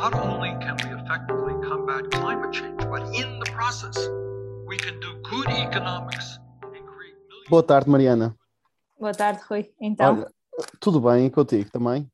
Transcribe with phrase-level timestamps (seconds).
[0.00, 3.96] not only can we effectively combat climate change, but in the process,
[4.64, 7.48] we can do good economics and create millions.
[7.50, 8.36] Boa tarde, Mariana.
[8.98, 9.68] Boa tarde, Rui.
[9.80, 10.30] Então, Olha,
[10.78, 12.08] tudo bem contigo também?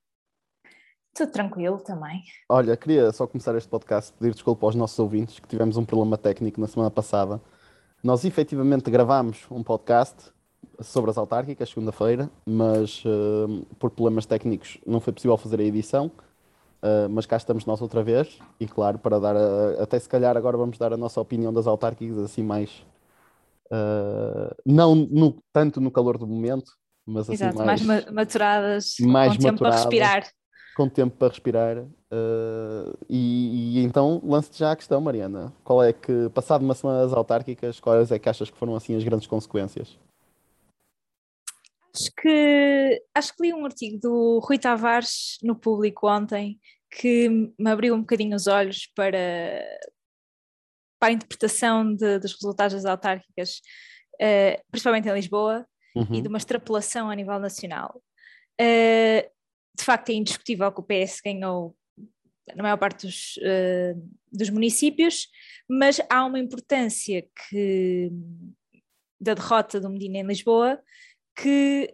[1.14, 2.22] tudo tranquilo também.
[2.48, 6.16] Olha, queria só começar este podcast, pedir desculpa aos nossos ouvintes que tivemos um problema
[6.18, 7.40] técnico na semana passada.
[8.02, 10.32] Nós efetivamente gravámos um podcast
[10.80, 16.10] sobre as autárquicas, segunda-feira, mas eh, por problemas técnicos não foi possível fazer a edição.
[16.84, 20.36] Eh, mas cá estamos nós outra vez e, claro, para dar, a- até se calhar
[20.36, 22.84] agora vamos dar a nossa opinião das autárquicas, assim mais.
[23.72, 26.72] eh, não no- tanto no calor do momento,
[27.06, 29.84] mas assim Exato, mais, mais, ma- maturadas, mais com tempo para maturadas.
[29.84, 30.32] respirar.
[30.76, 31.76] com tempo para respirar.
[32.10, 35.52] eh, e, e então lance-te já a questão, Mariana.
[35.64, 38.94] Qual é que, passado uma semana das autárquicas, quais é que achas que foram assim
[38.96, 39.96] as grandes consequências?
[41.96, 46.58] Acho que, acho que li um artigo do Rui Tavares no público ontem
[46.96, 49.64] que me abriu um bocadinho os olhos para,
[51.00, 53.60] para a interpretação de- dos resultados das autárquicas,
[54.20, 56.22] eh, principalmente em Lisboa, e Uhum.
[56.22, 58.02] de uma extrapolação a nível nacional.
[58.60, 59.30] Eh,
[59.76, 61.76] de facto, é indiscutível que o PS ganhou
[62.54, 63.94] na maior parte dos, eh,
[64.30, 65.28] dos municípios,
[65.68, 68.10] mas há uma importância que,
[69.20, 70.80] da derrota do Medina em Lisboa
[71.36, 71.86] que,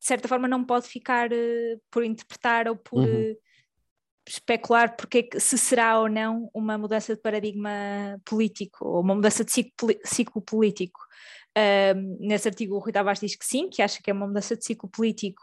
[0.00, 1.28] de certa forma, não pode ficar
[1.90, 3.36] por interpretar ou por Uhum.
[4.26, 7.70] Especular porque é se será ou não uma mudança de paradigma
[8.24, 9.50] político ou uma mudança de
[10.04, 11.00] ciclo, político.
[12.20, 14.64] Nesse artigo, o Rui Tavares diz que sim, que acha que é uma mudança de
[14.64, 15.42] ciclo político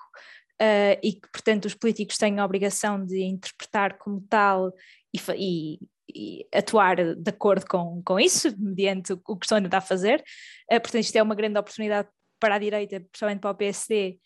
[0.62, 4.74] uh, e que, portanto, os políticos têm a obrigação de interpretar como tal
[5.14, 10.24] e, e- e atuar de acordo com, com isso, mediante o que estão a fazer.
[10.72, 12.08] Uh, portanto, isto é uma grande oportunidade
[12.40, 14.20] para a direita, principalmente para o PSD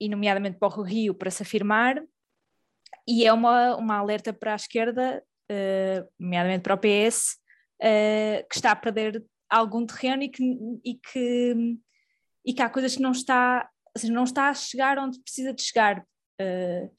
[0.00, 2.02] e, nomeadamente, para o Rio, para se afirmar.
[3.06, 7.36] E é uma, uma alerta para a esquerda, uh, nomeadamente para o PS,
[7.80, 10.42] uh, que está a perder algum terreno e que,
[10.84, 11.76] e que,
[12.46, 15.52] e que há coisas que não está, ou seja, não está a chegar onde precisa
[15.52, 16.04] de chegar.
[16.40, 16.90] Uh,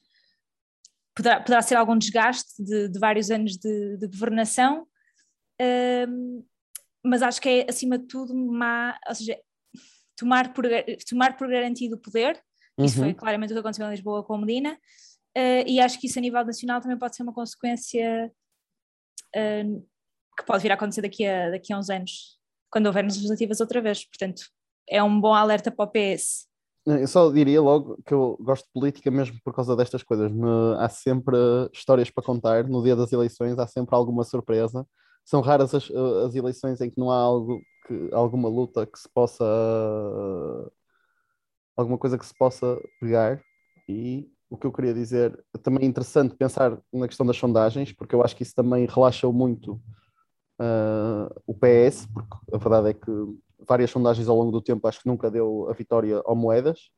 [1.14, 4.86] poderá, poderá ser algum desgaste de, de vários anos de, de governação,
[6.08, 6.44] um,
[7.02, 9.38] mas acho que é, acima de tudo, má, ou seja,
[10.16, 10.64] tomar por,
[11.08, 12.42] tomar por garantido o poder,
[12.78, 13.14] isso foi Uhum.
[13.14, 14.78] claramente o que aconteceu em Lisboa com o Medina,
[15.36, 18.32] uh, e acho que isso a nível nacional também pode ser uma consequência
[19.36, 19.86] uh,
[20.36, 22.38] que pode vir a acontecer daqui a, daqui a uns anos,
[22.70, 24.04] quando houvermos legislativas outra vez.
[24.04, 24.42] Portanto,
[24.88, 26.46] é um bom alerta para o PS.
[26.86, 30.30] Eu só diria logo que eu gosto de política mesmo por causa destas coisas.
[30.78, 31.36] Há sempre
[31.72, 32.68] histórias para contar.
[32.68, 34.86] No dia das eleições há sempre alguma surpresa.
[35.24, 39.08] São raras as, as eleições em que não há algo que, alguma luta que se
[39.12, 39.44] possa.
[41.76, 43.42] alguma coisa que se possa pegar.
[43.88, 48.14] E o que eu queria dizer, também é interessante pensar na questão das sondagens, porque
[48.14, 49.80] eu acho que isso também relaxa muito
[50.58, 53.10] ah, o PS, porque a verdade é que
[53.66, 56.90] várias sondagens ao longo do tempo acho que nunca deu a vitória ao Moedas.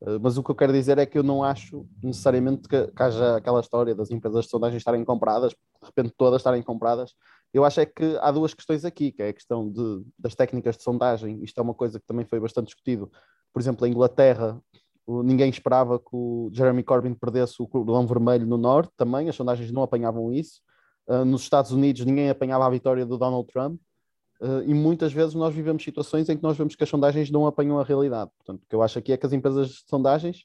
[0.00, 3.02] Uh, Mas o que eu quero dizer é que eu não acho necessariamente que, que
[3.02, 7.14] haja aquela história das empresas de sondagem estarem compradas, de repente todas estarem compradas.
[7.54, 10.76] Eu acho é que há duas questões aqui, que é a questão de, das técnicas
[10.76, 11.42] de sondagem.
[11.44, 13.12] Isto é uma coisa que também foi bastante discutido.
[13.52, 14.60] Por exemplo, em Inglaterra,
[15.06, 19.70] ninguém esperava que o Jeremy Corbyn perdesse o cordão vermelho no norte também, as sondagens
[19.72, 20.60] não apanhavam isso.
[21.06, 23.80] Uh, nos Estados Unidos, ninguém apanhava a vitória do Donald Trump.
[24.40, 27.46] Uh, e muitas vezes nós vivemos situações em que nós vemos que as sondagens não
[27.46, 28.30] apanham a realidade.
[28.38, 30.44] Portanto, o que eu acho aqui é que as empresas de sondagens.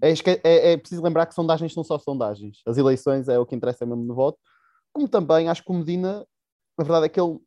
[0.00, 0.12] É,
[0.44, 2.62] é, é preciso lembrar que sondagens são só sondagens.
[2.66, 4.38] As eleições é o que interessa mesmo no voto.
[4.92, 6.24] Como também acho que o Medina,
[6.76, 7.38] a verdade é que ele,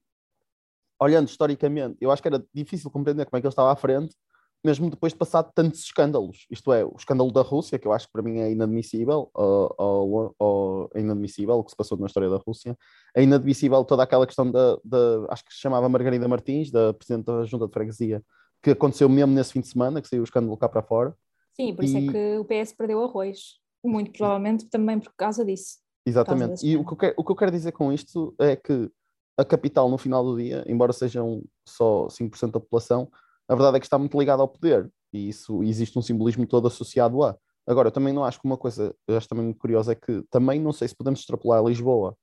[1.00, 4.16] olhando historicamente, eu acho que era difícil compreender como é que ele estava à frente,
[4.63, 6.45] mesmo depois de passar tantos escândalos.
[6.49, 9.75] Isto é, o escândalo da Rússia, que eu acho que para mim é inadmissível, ou,
[9.77, 12.77] ou- ou é inadmissível o que se passou na história da Rússia.
[13.16, 17.25] É inadmissível toda aquela questão da, da- acho que se chamava Margarida Martins, da Presidente
[17.25, 18.23] da Junta de Freguesia,
[18.61, 21.16] que aconteceu mesmo nesse fim de semana, que saiu o escândalo cá para fora.
[21.55, 23.59] Sim, por isso E- é que o PS perdeu arroz.
[23.84, 25.79] Muito provavelmente também por causa disso.
[26.05, 26.52] Exatamente.
[26.52, 28.90] desse E o que, quero, o que eu quero dizer com isto é que
[29.37, 33.09] a capital, no final do dia, embora sejam só 5% da população,
[33.52, 34.90] a verdade é que está muito ligada ao poder.
[35.12, 37.36] E isso existe um simbolismo todo associado a.
[37.68, 40.24] Agora, eu também não acho que uma coisa, eu acho também muito curiosa, é que
[40.32, 42.16] também não sei se podemos extrapolar Lisboa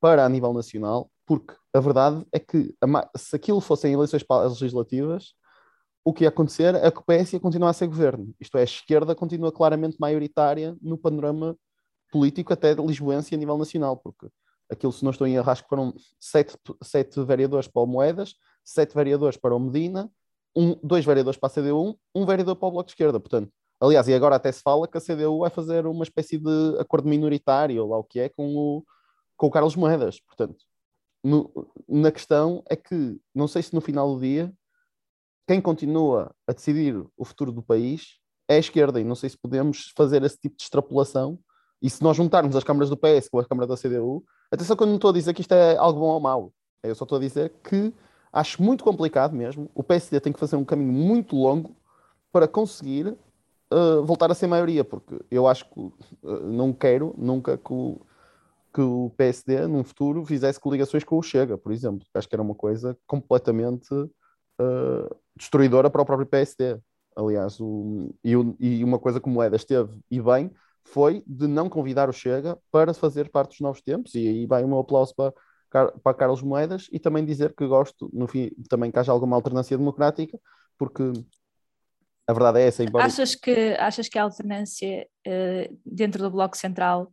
[0.00, 2.72] para a nível nacional, porque a verdade é que
[3.16, 4.24] se aquilo fossem eleições
[4.60, 5.34] legislativas,
[6.04, 8.32] o que ia acontecer é que o PS ia continuar a ser governo.
[8.40, 11.56] Isto é, a esquerda continua claramente maioritária no panorama
[12.12, 14.28] político até lisboense a nível nacional, porque
[14.70, 19.36] aquilo, se não estou em que foram sete, sete vereadores para o Moedas, sete vereadores
[19.36, 20.08] para o Medina,
[20.56, 23.20] um, dois vereadores para a CDU, um vereador para o Bloco de Esquerda.
[23.20, 26.76] Portanto, Aliás, e agora até se fala que a CDU vai fazer uma espécie de
[26.80, 28.84] acordo minoritário, ou lá o que é, com o,
[29.36, 30.18] com o Carlos Moedas.
[30.20, 30.64] Portanto,
[31.22, 31.50] no,
[31.88, 34.52] na questão é que, não sei se no final do dia,
[35.46, 38.18] quem continua a decidir o futuro do país
[38.48, 41.38] é a esquerda, e não sei se podemos fazer esse tipo de extrapolação.
[41.80, 44.82] E se nós juntarmos as câmaras do PS com a câmara da CDU, atenção que
[44.82, 46.52] eu não estou a dizer que isto é algo bom ou mau,
[46.82, 47.94] eu só estou a dizer que
[48.32, 49.70] acho muito complicado mesmo.
[49.74, 51.76] O PSD tem que fazer um caminho muito longo
[52.32, 53.08] para conseguir
[53.72, 55.92] uh, voltar a ser maioria, porque eu acho que uh,
[56.22, 58.00] não quero nunca que o,
[58.72, 62.06] que o PSD, num futuro, fizesse coligações com o Chega, por exemplo.
[62.14, 66.78] Acho que era uma coisa completamente uh, destruidora para o próprio PSD.
[67.16, 70.50] Aliás, o, e, o, e, uma coisa como Moedas teve e bem
[70.84, 74.64] foi de não convidar o Chega para fazer parte dos novos tempos, e aí vai
[74.64, 75.34] um aplauso para,
[75.70, 79.76] para Carlos Moedas e também dizer que gosto, no fim, também que haja alguma alternância
[79.76, 80.38] democrática,
[80.78, 81.12] porque
[82.26, 82.84] a verdade é essa.
[82.84, 83.04] Embora...
[83.04, 87.12] Achas, que, achas que a alternância uh, dentro do Bloco Central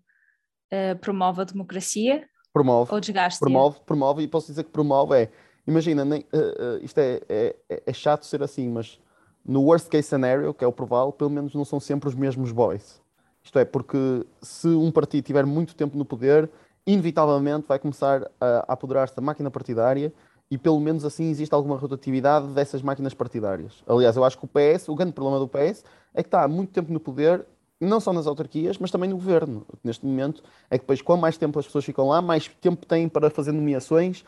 [0.71, 2.27] uh, promove a democracia?
[2.51, 2.93] Promove.
[2.93, 3.39] Ou desgaste?
[3.39, 5.31] Promove, promove, e posso dizer que promove é.
[5.67, 8.99] Imagina, nem, uh, isto é, é, é, chato ser assim, mas
[9.43, 12.51] no worst case scenario, que é o provável, pelo menos não são sempre os mesmos
[12.51, 13.01] boys.
[13.43, 16.49] Isto é, porque se um partido tiver muito tempo no poder,
[16.85, 20.13] inevitavelmente vai começar a, apoderar-se da máquina partidária
[20.49, 23.83] e pelo menos assim existe alguma rotatividade dessas máquinas partidárias.
[23.87, 25.83] Aliás, eu acho que o PS, o grande problema do PS
[26.13, 27.45] é que está há muito tempo no poder,
[27.81, 29.65] não só nas autarquias, mas também no governo.
[29.83, 33.09] Neste momento é que depois, quanto mais tempo as pessoas ficam lá, mais tempo têm
[33.09, 34.23] para fazer nomeações,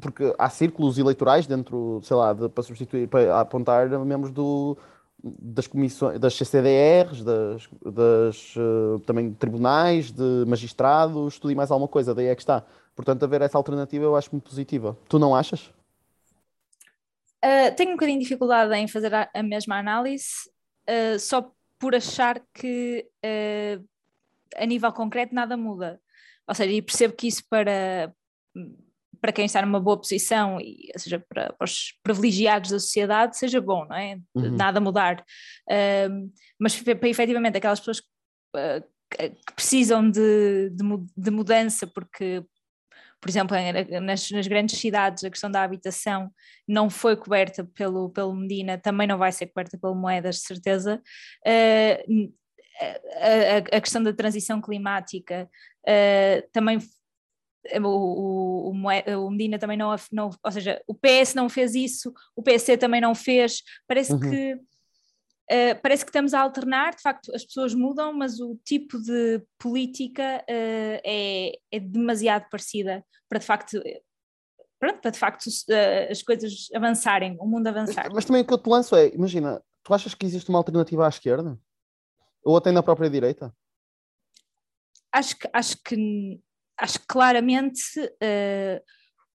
[0.00, 4.76] porque há círculos eleitorais dentro, sei lá, de, para substituir, para apontar membros do,
[5.22, 11.88] das comissões, das CCDRs, das, das uh, também tribunais, de magistrados, tudo e mais alguma
[11.88, 12.64] coisa, daí é que está.
[12.94, 14.96] Portanto, haver essa alternativa eu acho muito positiva.
[15.08, 15.72] Tu não achas?
[17.44, 20.48] Uh, tenho um bocadinho de dificuldade em fazer a, a mesma análise,
[20.88, 23.08] uh, só por achar que
[24.56, 26.00] a nível concreto nada muda.
[26.46, 28.12] Ou seja, e percebo que isso para
[29.22, 33.38] para quem está numa boa posição, e, ou seja, para, para os privilegiados da sociedade,
[33.38, 34.18] seja bom, não é?
[34.34, 34.56] Uhum.
[34.56, 35.24] Nada mudar.
[35.70, 36.28] Uh,
[36.58, 40.84] mas para efetivamente aquelas pessoas uh, que precisam de, de,
[41.16, 42.44] de, mudança, porque,
[43.20, 43.56] por exemplo,
[44.00, 46.28] nas, nas, grandes cidades a questão da habitação
[46.66, 51.00] não foi coberta pelo, pelo Medina, também não vai ser coberta pelo Moedas, de certeza.
[51.46, 52.32] Uh,
[52.80, 55.48] a, a, questão da transição climática
[55.86, 56.80] uh, também
[57.80, 62.42] o, o, o, Medina também não, não, ou seja, o PS não fez isso, o
[62.42, 64.20] PC também não fez, parece uhum.
[64.20, 68.98] que uh, parece que estamos a alternar, de facto as pessoas mudam, mas o tipo
[69.00, 73.80] de política uh, é, é demasiado parecida para de facto
[74.78, 78.06] pronto, para de facto uh, as coisas avançarem, o mundo avançar.
[78.06, 80.58] Mas, mas, também o que eu te lanço é, imagina, tu achas que existe uma
[80.58, 81.58] alternativa à esquerda?
[82.44, 83.54] Ou até na própria direita?
[85.12, 86.40] Acho que, acho que
[86.82, 88.82] acho que claramente uh,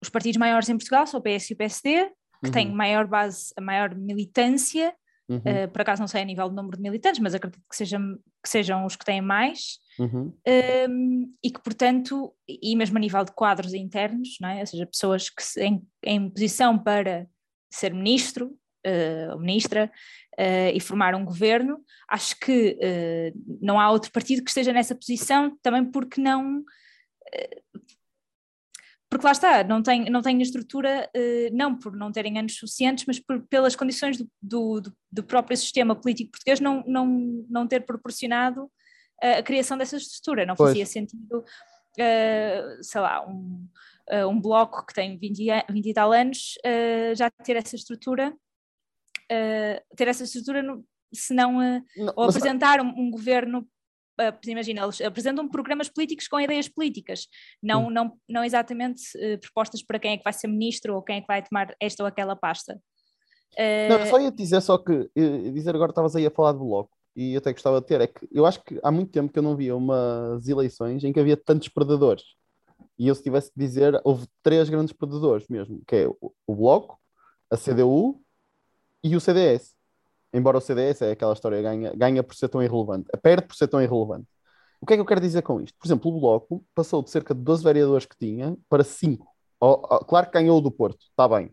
[0.01, 2.51] os partidos maiores em Portugal são o PS e o PSD, que uhum.
[2.51, 4.93] têm maior base, a maior militância,
[5.29, 5.37] uhum.
[5.37, 8.19] uh, por acaso não sei a nível do número de militantes, mas acredito que sejam,
[8.43, 10.33] que sejam os que têm mais, uhum.
[10.89, 14.59] um, e que, portanto, e mesmo a nível de quadros internos, não é?
[14.59, 17.27] ou seja, pessoas que se, em, em posição para
[17.71, 19.91] ser ministro uh, ou ministra
[20.37, 24.95] uh, e formar um governo, acho que uh, não há outro partido que esteja nessa
[24.95, 26.63] posição, também porque não
[29.09, 32.57] porque lá está, não tem, não tem a estrutura, eh, não por não terem anos
[32.57, 37.07] suficientes, mas por, pelas condições do, do, do, próprio sistema político português não, não,
[37.49, 38.69] não ter proporcionado
[39.21, 40.45] a criação dessa estrutura.
[40.45, 40.71] Não pois.
[40.71, 43.67] fazia sentido, uh, sei lá, um,
[44.11, 48.35] uh, um bloco que tem 20, 20 e tal anos uh, já ter essa estrutura,
[49.95, 51.53] ter essa estrutura, no, se não,
[51.97, 53.67] não ou apresentar um, um governo
[54.45, 57.27] imagina, eles apresentam programas políticos com ideias políticas,
[57.61, 61.17] não, não, não exatamente uh, propostas para quem é que vai ser ministro ou quem
[61.17, 62.79] é que vai tomar esta ou aquela pasta.
[63.53, 63.89] Uh...
[63.89, 65.09] Não, só ia dizer só que,
[65.51, 68.07] dizer agora estavas aí a falar do bloco, e eu até gostava de ter, é
[68.07, 71.19] que eu acho que há muito tempo que eu não via umas eleições em que
[71.19, 72.23] havia tantos perdedores.
[72.97, 76.99] E eu se tivesse de dizer, houve três grandes perdedores mesmo, que é o Bloco,
[77.49, 78.21] a CDU
[79.03, 79.76] e o CDS
[80.37, 83.67] embora o CDS é aquela história, ganha, ganha por ser tão irrelevante, perde por ser
[83.67, 84.27] tão irrelevante.
[84.79, 85.75] O que é que eu quero dizer com isto?
[85.79, 89.25] Por exemplo, o Bloco passou de cerca de 12 vereadores que tinha para 5.
[90.07, 91.51] claro que ganhou o do Porto, está bem.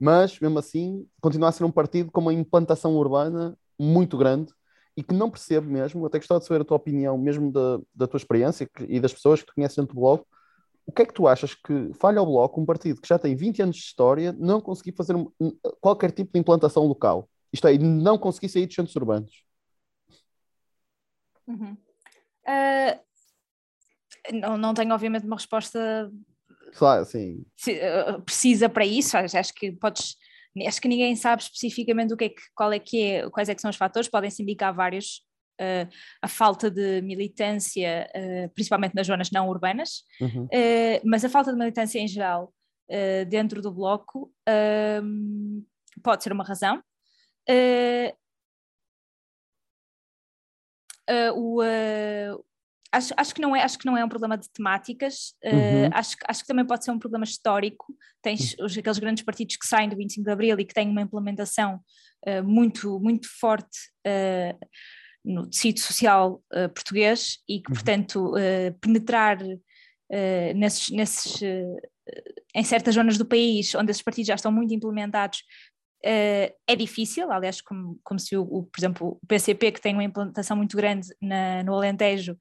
[0.00, 4.52] Mas, mesmo assim, continua a ser um partido com uma implantação urbana muito grande
[4.96, 8.06] e que não percebo mesmo, até gostava de saber a tua opinião, mesmo da, da
[8.06, 10.26] tua experiência e das pessoas que te conhecem dentro do Bloco,
[10.84, 13.36] o que é que tu achas que falha ao Bloco, um partido que já tem
[13.36, 15.14] 20 anos de história, não conseguir fazer
[15.80, 17.28] qualquer tipo de implantação local?
[17.52, 19.44] Isto é, não consegui sair dos centros urbanos.
[21.46, 21.76] Uhum.
[22.46, 23.00] Uh,
[24.32, 26.10] não, não tenho, obviamente, uma resposta
[26.76, 27.44] claro, sim.
[28.24, 29.16] precisa para isso.
[29.16, 30.16] Acho, acho que podes.
[30.66, 33.54] Acho que ninguém sabe especificamente o que é que, qual é que é, quais é
[33.54, 35.22] que são os fatores, podem-se indicar vários.
[35.60, 35.86] Uh,
[36.20, 40.44] a falta de militância, uh, principalmente nas zonas não urbanas, uhum.
[40.46, 42.52] uh, mas a falta de militância em geral
[43.28, 44.30] dentro do bloco
[46.02, 46.82] pode ser uma razão.
[51.34, 51.62] O,
[52.92, 55.88] acho, acho, que não é, acho que não é um problema de temáticas, uhum.
[55.88, 57.86] uh, acho, acho que também pode ser um problema histórico.
[58.20, 61.00] Tens os, aqueles grandes partidos que saem do 25 de Abril e que têm uma
[61.00, 61.80] implementação
[62.28, 64.58] uh, muito, muito forte uh,
[65.24, 66.42] no tecido social
[66.74, 67.74] português e que, uhum.
[67.74, 68.32] portanto,
[68.80, 69.38] penetrar
[70.56, 71.40] nesses, nesses
[72.52, 75.44] em certas zonas do país onde esses partidos já estão muito implementados
[76.04, 79.94] Uh, é difícil, aliás, como, como se o, o, por exemplo, o PCP, que tem
[79.94, 82.36] uma implantação muito grande na, no Alentejo,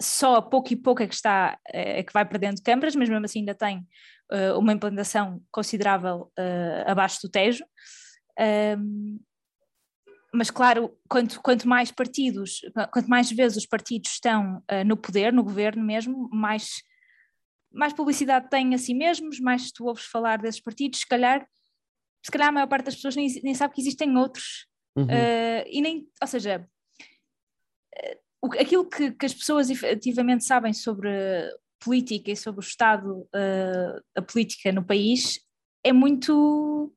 [0.00, 3.24] só a pouco e pouco é que está, é que vai perdendo câmaras, mas mesmo
[3.24, 3.86] assim ainda tem
[4.32, 7.64] uh, uma implantação considerável uh, abaixo do Tejo.
[8.78, 9.20] Um,
[10.32, 12.60] mas claro, quanto, quanto mais partidos,
[12.92, 16.82] quanto mais vezes os partidos estão uh, no poder, no governo mesmo, mais,
[17.72, 21.46] mais publicidade têm a si mesmos, mais tu ouves falar desses partidos, se calhar,
[22.24, 24.66] se calhar a maior parte das pessoas nem, nem sabe que existem outros.
[24.96, 25.08] Uhum.
[25.66, 26.68] e nem, ou seja,
[28.58, 31.10] aquilo que, que, as pessoas efetivamente sabem sobre
[31.80, 35.40] política e sobre o Estado, uh, a política no país,
[35.84, 36.92] é muito.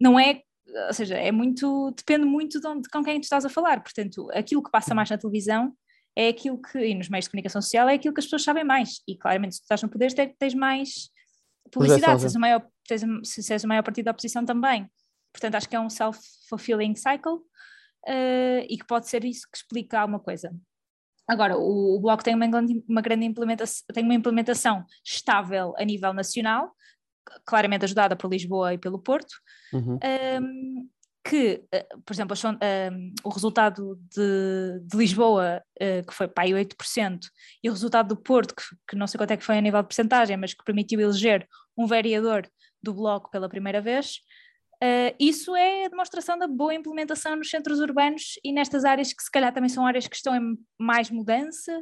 [0.00, 0.42] não é.
[0.86, 1.92] Ou seja, é muito.
[1.96, 3.82] depende muito de, onde, de com quem tu estás a falar.
[3.82, 5.72] Portanto, aquilo que passa mais na televisão
[6.16, 8.64] é aquilo que, e nos meios de comunicação social, é aquilo que as pessoas sabem
[8.64, 9.00] mais.
[9.06, 11.10] E claramente, se tu estás no poder, tens mais
[11.70, 12.66] publicidade, se és, o maior,
[13.24, 14.90] se és o maior partido da oposição também.
[15.32, 20.00] Portanto, acho que é um self-fulfilling cycle uh, e que pode ser isso que explica
[20.00, 20.54] alguma coisa.
[21.28, 22.46] Agora, o, o Bloco tem uma,
[22.88, 26.74] uma grande implementação, tem uma implementação estável a nível nacional,
[27.44, 29.32] claramente ajudada por Lisboa e pelo Porto,
[29.72, 29.98] uhum.
[30.42, 30.88] um,
[31.24, 36.52] que, uh, por exemplo, um, o resultado de, de Lisboa, uh, que foi para aí
[36.52, 37.20] 8%,
[37.62, 39.82] e o resultado do Porto, que, que, não sei quanto é que foi a nível
[39.82, 41.46] de porcentagem, mas que permitiu eleger
[41.76, 42.48] um vereador
[42.82, 44.20] do Bloco pela primeira vez,
[44.82, 49.22] Uh, isso é a demonstração da boa implementação nos centros urbanos e nestas áreas que
[49.22, 51.78] se calhar também são áreas que estão em mais mudança,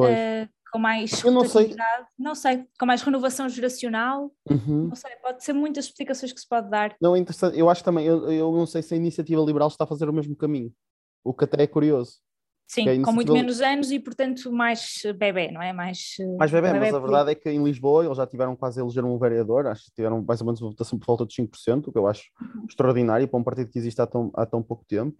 [0.00, 1.76] uh, com mais não sei.
[2.18, 4.88] não sei, com mais renovação geracional, uhum.
[4.88, 6.96] não sei, pode ser muitas explicações que se pode dar.
[7.00, 9.84] Não, é interessante, eu acho também, eu, eu não sei se a iniciativa liberal está
[9.84, 10.72] a fazer o mesmo caminho,
[11.22, 12.20] o que até é curioso.
[12.66, 15.74] Sim, é com muito menos anos e, portanto, mais bebê, não é?
[15.74, 18.80] Mais, mais bebê, bebê mas a verdade é que em Lisboa eles já tiveram quase
[18.80, 21.34] a eleger um vereador, acho que tiveram mais ou menos uma votação por volta de
[21.34, 22.64] 5%, o que eu acho uhum.
[22.66, 25.18] extraordinário para um partido que existe há tão, há tão pouco tempo.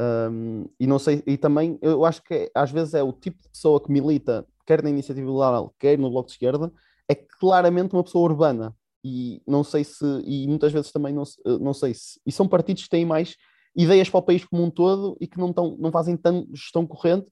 [0.00, 3.40] Um, e não sei, e também eu acho que é, às vezes é o tipo
[3.42, 6.70] de pessoa que milita, quer na iniciativa liberal, quer no bloco de esquerda,
[7.08, 8.76] é claramente uma pessoa urbana.
[9.02, 11.22] E não sei se, e muitas vezes também não,
[11.58, 13.34] não sei se, e são partidos que têm mais
[13.74, 16.86] ideias para o país como um todo e que não, tão, não fazem tão gestão
[16.86, 17.26] corrente,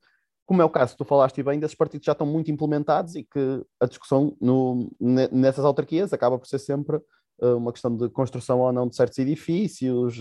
[0.46, 3.62] como é o caso, tu falaste bem, desses partidos já estão muito implementados e que
[3.80, 8.72] a discussão no, nessas autarquias acaba por ser sempre uh, uma questão de construção ou
[8.72, 10.16] não de certos edifícios,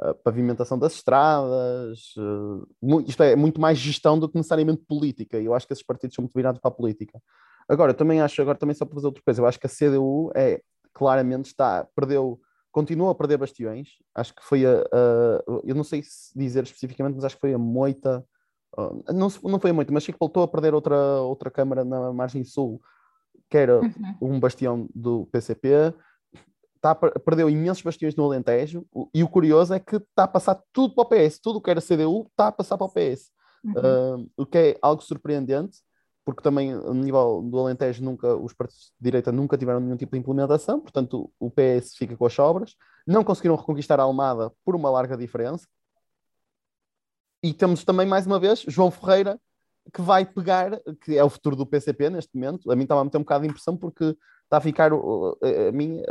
[0.00, 5.46] uh, pavimentação das estradas, uh, isto é, muito mais gestão do que necessariamente política, e
[5.46, 7.20] eu acho que esses partidos são muito virados para a política.
[7.68, 9.70] Agora, eu também acho, agora também só para fazer outra coisa, eu acho que a
[9.70, 10.60] CDU é,
[10.92, 12.40] claramente está, perdeu
[12.70, 13.88] continua a perder bastiões.
[14.14, 17.54] Acho que foi a, a, eu não sei se dizer especificamente, mas acho que foi
[17.54, 18.24] a moita.
[18.76, 22.12] Uh, não, não foi a moita, mas que voltou a perder outra, outra Câmara na
[22.12, 22.80] margem sul,
[23.50, 24.16] que era uhum.
[24.20, 25.92] um bastião do PCP.
[26.80, 28.86] Tá, perdeu imensos bastiões no Alentejo.
[29.14, 31.38] E o curioso é que está a passar tudo para o PS.
[31.40, 33.30] Tudo que era CDU está a passar para o PS.
[33.64, 33.72] Uhum.
[33.72, 35.78] Uh, o que é algo surpreendente
[36.28, 40.12] porque também a nível do Alentejo nunca, os partidos de direita nunca tiveram nenhum tipo
[40.12, 44.76] de implementação, portanto o PS fica com as sobras, não conseguiram reconquistar a Almada por
[44.76, 45.66] uma larga diferença.
[47.42, 49.40] E temos também, mais uma vez, João Ferreira,
[49.90, 52.70] que vai pegar, que é o futuro do PCP neste momento.
[52.70, 56.02] A mim estava a meter um bocado de impressão porque está a ficar, a mim,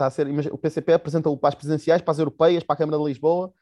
[0.00, 2.98] está a ser, o PCP apresenta-o para as presidenciais, para as europeias, para a Câmara
[2.98, 3.52] de Lisboa.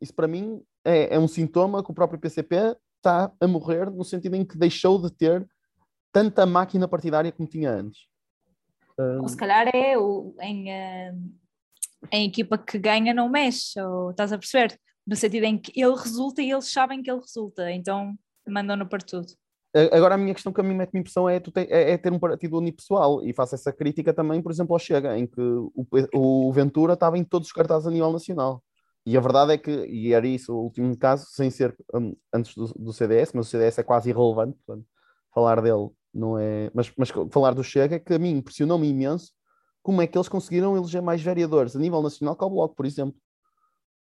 [0.00, 4.04] Isso para mim é, é um sintoma que o próprio PCP está a morrer no
[4.04, 5.46] sentido em que deixou de ter
[6.12, 8.08] tanta máquina partidária como tinha antes.
[9.20, 11.32] Ou se calhar é o, em, uh,
[12.12, 14.78] em equipa que ganha não mexe, ou estás a perceber?
[15.06, 18.14] No sentido em que ele resulta e eles sabem que ele resulta, então
[18.46, 19.32] mandam-no para tudo.
[19.92, 22.58] Agora a minha questão que a mim mete impressão é, é, é, ter um partido
[22.58, 26.94] unipessoal e faço essa crítica também, por exemplo, ao Chega, em que o, o Ventura
[26.94, 28.64] estava em todos os cartazes a nível nacional.
[29.06, 32.54] e a verdade é que, e era isso o último caso, sem ser um, antes
[32.56, 34.84] do, do, CDS, mas o CDS é quase irrelevante, portanto,
[35.32, 36.70] falar dele não é.
[36.74, 39.32] Mas, mas falar do Chega que a mim impressionou-me imenso
[39.82, 42.86] como é que eles conseguiram eleger mais vereadores a nível nacional que ao Bloco, por
[42.86, 43.16] exemplo.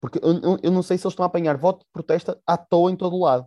[0.00, 2.90] Porque eu, eu não sei se eles estão a apanhar voto de protesta à toa
[2.90, 3.46] em todo o lado.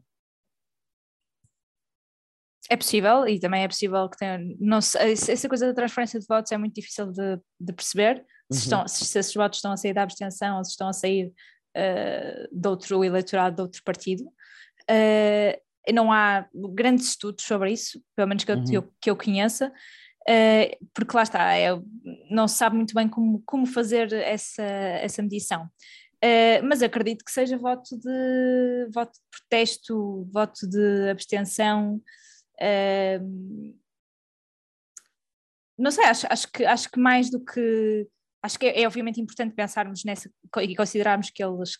[2.72, 4.40] É possível, e também é possível que tenha.
[4.58, 8.60] Não sei, essa coisa da transferência de votos é muito difícil de, de perceber se,
[8.60, 8.64] uhum.
[8.64, 11.34] estão, se, se, esses votos estão a sair da abstenção ou se estão a sair
[11.76, 14.24] uh, de outro eleitorado de outro partido.
[14.90, 18.90] Uh, não há grandes estudos sobre isso, pelo menos que eu, uhum.
[19.02, 21.78] que eu conheça, uh, porque lá está, é,
[22.30, 25.66] não se sabe muito bem como, como fazer essa, essa medição.
[26.24, 32.02] Uh, mas acredito que seja voto de voto de protesto, voto de abstenção.
[32.62, 33.76] Uh,
[35.78, 38.08] não sei, acho, acho, que, acho que mais do que.
[38.44, 40.30] Acho que é, é obviamente importante pensarmos nessa
[40.62, 41.78] e considerarmos que eles,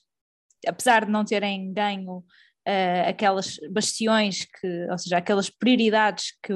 [0.68, 6.54] apesar de não terem ganho uh, aquelas bastiões, que, ou seja, aquelas prioridades que,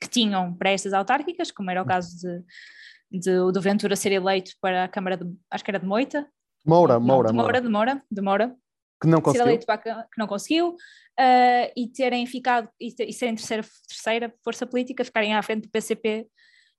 [0.00, 4.52] que tinham para estas autárquicas, como era o caso de, de, do Ventura ser eleito
[4.60, 6.28] para a Câmara de, acho que era de Moita,
[6.64, 8.56] Moura, Moura, de Moura, de Moura, de Moura.
[9.00, 9.58] Que não conseguiu.
[9.66, 10.76] Para, que não conseguiu
[11.20, 15.62] uh, e terem ficado e, ter, e serem terceira, terceira força política, ficarem à frente
[15.62, 16.26] do PCP.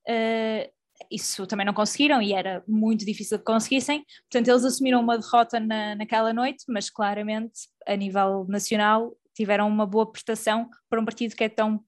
[0.08, 4.06] Uh, ah, isso também não conseguiram e era muito difícil que conseguissem.
[4.30, 9.86] Portanto, eles assumiram uma derrota na, naquela noite, mas claramente, a nível nacional, tiveram uma
[9.86, 11.84] boa prestação para um partido que é tão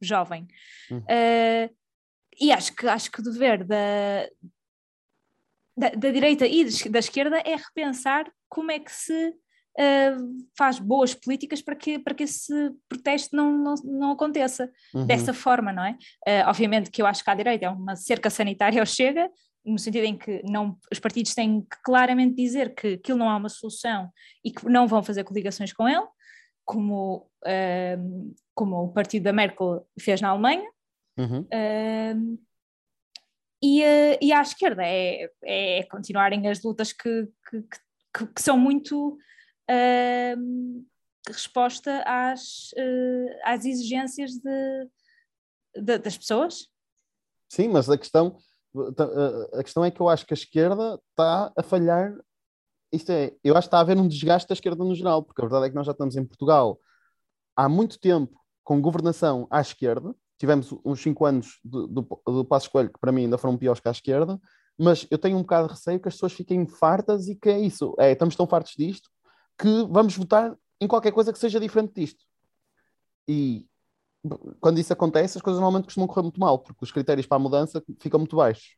[0.00, 0.46] jovem.
[0.90, 0.98] Uhum.
[0.98, 1.74] Uh,
[2.40, 4.28] e acho que, acho que o dever da,
[5.76, 9.34] da, da, direita e da esquerda é repensar como é que se
[9.78, 12.52] uh, faz boas políticas para que, para que esse
[12.88, 15.06] protesto não, não, não aconteça uhum.
[15.06, 15.96] dessa forma, não é?
[16.26, 19.30] Uh, obviamente que eu acho que à direita é uma cerca sanitária ao chega,
[19.64, 23.36] no sentido em que não, os partidos têm que claramente dizer que aquilo não há
[23.36, 24.10] uma solução
[24.44, 26.06] e que não vão fazer coligações com ele,
[26.64, 30.68] como, uh, como o partido da Merkel fez na Alemanha.
[31.16, 31.40] Uhum.
[31.42, 32.38] Uh,
[33.62, 37.62] e, uh, e à esquerda é, é continuarem as lutas que, que,
[38.14, 39.16] que, que são muito
[41.28, 44.88] resposta às, uh, às exigências de,
[45.76, 46.68] de, das pessoas.
[47.48, 48.36] Sim, mas a questão,
[49.52, 52.14] a questão é que eu acho que a esquerda está a falhar.
[52.92, 55.40] Isto é, eu acho que está a haver um desgaste da esquerda no geral, porque
[55.40, 56.78] a verdade é que nós já estamos em Portugal
[57.56, 62.66] há muito tempo com governação à esquerda, tivemos uns 5 anos do, do, do Passo
[62.66, 64.40] Escolho, que para mim ainda foram piores que à esquerda,
[64.78, 67.58] mas eu tenho um bocado de receio que as pessoas fiquem fartas e que é
[67.58, 69.08] isso, é, estamos tão fartos disto
[69.58, 72.24] que vamos votar em qualquer coisa que seja diferente disto.
[73.28, 73.66] E
[74.60, 77.40] quando isso acontece, as coisas normalmente costumam correr muito mal, porque os critérios para a
[77.40, 78.76] mudança ficam muito baixos.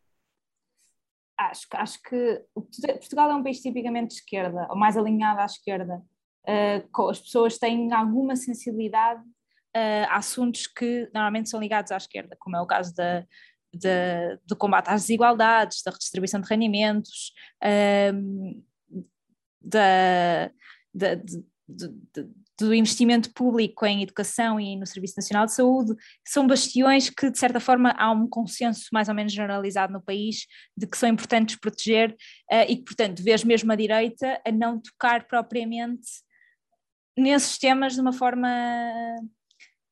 [1.39, 6.03] Acho, acho que Portugal é um país tipicamente de esquerda, ou mais alinhado à esquerda.
[6.49, 12.37] Uh, as pessoas têm alguma sensibilidade uh, a assuntos que normalmente são ligados à esquerda,
[12.39, 13.27] como é o caso da,
[14.47, 18.65] do combate às desigualdades, da redistribuição de rendimentos, uh,
[19.67, 20.51] da,
[20.95, 25.95] da, de, de, do investimento público em educação e no Serviço Nacional de Saúde,
[26.27, 30.47] são bastiões que, de certa forma, há um consenso mais ou menos generalizado no país
[30.77, 32.13] de que são importantes proteger
[32.51, 36.09] uh, e que, portanto, vês mesmo a direita a não tocar propriamente
[37.17, 38.49] nesses temas de uma forma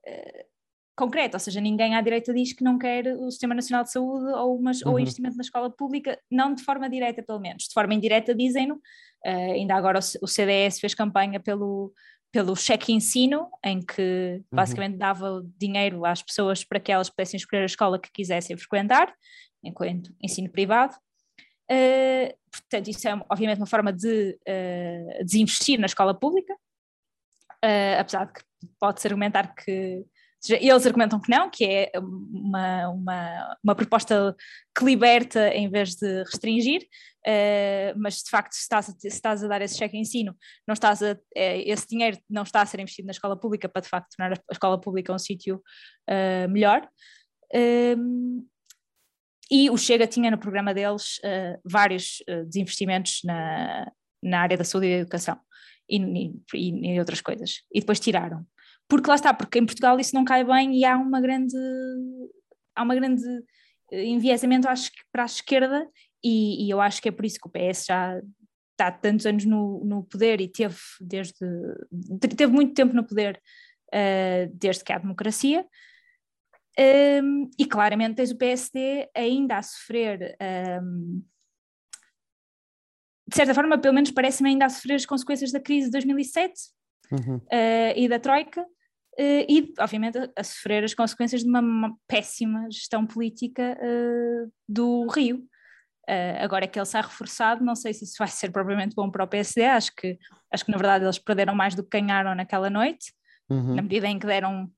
[0.06, 0.53] uh,
[0.96, 4.32] concreta, ou seja, ninguém à direita diz que não quer o Sistema Nacional de Saúde
[4.32, 4.92] ou, umas, uhum.
[4.92, 7.64] ou investimento na escola pública, não de forma direta, pelo menos.
[7.64, 8.76] De forma indireta, dizem-no.
[9.26, 11.92] Uh, ainda agora o, o, CDS fez campanha pelo,
[12.30, 14.44] pelo cheque ensino, em que uhum.
[14.52, 19.12] basicamente dava dinheiro às pessoas para que elas pudessem escolher a escola que quisessem frequentar,
[19.62, 20.94] enquanto ensino privado.
[21.70, 26.54] Uh, portanto, isso é obviamente uma forma de uh, desinvestir na escola pública,
[27.98, 28.42] apesar de que
[28.78, 30.04] pode-se argumentar que
[30.50, 34.36] eles argumentam que não, que é uma, uma, uma proposta
[34.76, 36.82] que liberta em vez de restringir,
[37.26, 40.72] uh, mas de facto se estás, a, se estás a dar esse cheque ensino, não
[40.74, 43.88] estás a, é, esse dinheiro não está a ser investido na escola pública para de
[43.88, 45.62] facto tornar a escola pública um sítio
[46.10, 46.88] uh, melhor.
[47.54, 48.46] Um,
[49.50, 53.90] e o Chega tinha no programa deles uh, vários desinvestimentos na,
[54.22, 55.38] na área da saúde e da educação
[55.88, 55.98] e,
[56.54, 58.44] e, e outras coisas, e depois tiraram
[58.88, 61.56] porque lá está, porque em Portugal isso não cai bem e há uma grande
[62.74, 63.22] há uma grande
[63.92, 65.88] eh, enviesamento acho, para a esquerda
[66.22, 68.20] e, e, eu acho que é por isso que o PS já
[68.72, 71.46] está tantos anos no, no poder e teve desde
[72.36, 73.40] teve muito tempo no poder
[73.94, 75.64] uh, desde que há democracia
[77.22, 80.36] um, e claramente tens o PSD ainda a sofrer
[80.82, 81.22] um,
[83.26, 86.74] de certa forma, pelo menos parece-me ainda a sofrer as consequências da crise de 2007
[87.10, 87.36] Uhum.
[87.36, 88.64] uh, e da Troika,
[89.18, 95.06] e, obviamente, a, a, sofrer as consequências de uma, uma péssima gestão política uh, do
[95.08, 95.44] Rio.
[96.40, 99.28] agora que ele sai reforçado, não sei se isso vai ser propriamente bom para o
[99.28, 100.18] PSD, acho que,
[100.52, 103.12] acho que na verdade eles perderam mais do que ganharam naquela noite,
[103.50, 103.74] Uhum.
[103.74, 104.70] na medida em que deram,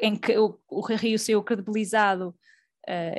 [0.00, 2.34] em que o, o Rio saiu credibilizado,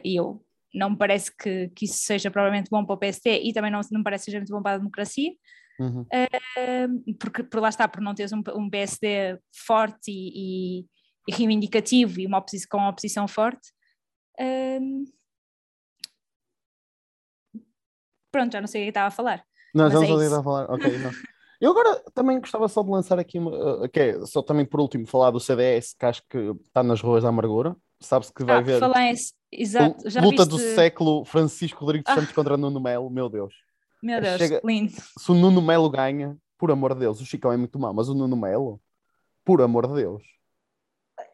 [0.03, 3.53] e eu não me parece que, que, isso seja provavelmente bom para o PSD e
[3.53, 5.31] também não, não me parece que seja muito bom para a democracia,
[5.79, 6.01] Uhum.
[6.01, 10.85] uh, porque por lá está, por não teres um, um PSD forte e,
[11.27, 13.71] e, reivindicativo e uma oposição com uma oposição forte.
[14.39, 15.05] Uh,
[18.31, 19.43] pronto, já não sei o que estava a falar.
[19.73, 20.71] Não, já não é sei o que estava a falar.
[20.71, 21.11] Ok, não.
[21.59, 25.07] Eu agora também gostava só de lançar aqui, uma, que é, só também por último,
[25.07, 27.75] falar do CDS, que acho que está nas ruas da amargura.
[27.99, 29.15] Sabe-se que vai ah, haver falar em,
[29.51, 30.49] exato, já luta viste...
[30.49, 32.35] do século Francisco Rodrigues Santos ah.
[32.35, 33.55] contra Nuno Melo, meu Deus.
[34.01, 34.61] Meu Deus, Chega...
[34.63, 34.91] lindo.
[34.91, 38.09] Se o Nuno Melo ganha, por amor de Deus, o Chicão é muito mau, mas
[38.09, 38.81] o Nuno Melo,
[39.43, 40.23] por amor de Deus.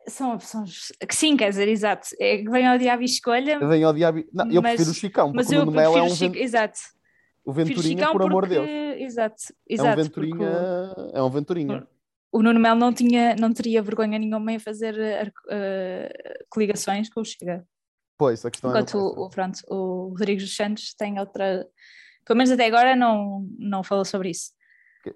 [0.08, 2.08] São opções que sim, quer dizer, exato.
[2.20, 3.60] É que vem ao diabo e escolha.
[3.68, 4.24] Vem ao diabo.
[4.34, 6.10] Não, eu mas, prefiro o Chicão, mas porque o Nuno Melo é um.
[6.10, 6.80] Chico, exato.
[7.46, 8.70] O Venturinha, por amor de Deus.
[9.02, 9.36] Exato,
[9.68, 9.90] exato.
[9.90, 10.50] É um Venturinha.
[11.14, 11.88] É um Venturinha.
[12.32, 17.26] O Nuno Melo não, tinha, não teria vergonha nenhuma em fazer uh, coligações com o
[17.26, 17.64] Chega.
[18.18, 19.02] Pois, a questão Enquanto é.
[19.02, 21.68] o, pronto, o Rodrigues dos Santos tem outra.
[22.26, 24.52] Pelo menos até agora não, não falou sobre isso.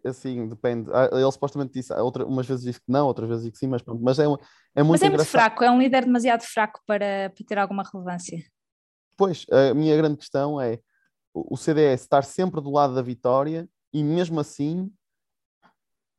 [0.05, 0.89] Assim, depende.
[1.13, 3.81] Ele supostamente disse, outra, umas vezes disse que não, outras vezes disse que sim, mas
[3.81, 4.03] pronto.
[4.03, 4.41] Mas é, é muito
[4.75, 5.11] Mas é engraçado.
[5.11, 8.43] muito fraco, é um líder demasiado fraco para, para ter alguma relevância.
[9.15, 10.79] Pois, a minha grande questão é
[11.33, 14.91] o CDS estar sempre do lado da vitória e mesmo assim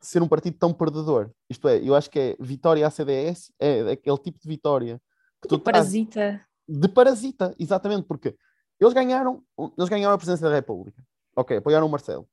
[0.01, 1.31] ser um partido tão perdedor.
[1.51, 5.01] Isto é, eu acho que é vitória à CDS é aquele tipo de vitória
[5.43, 6.45] que de parasita.
[6.69, 8.37] De parasita, exatamente, porque
[8.81, 9.43] eles ganharam,
[9.77, 11.03] eles ganharam a presidência da República.
[11.37, 12.29] Ok, apoiaram o Marcelo.